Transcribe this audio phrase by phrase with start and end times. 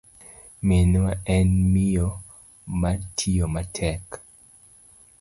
[0.67, 2.07] Minwa en miyo
[2.81, 4.05] matiyo matek.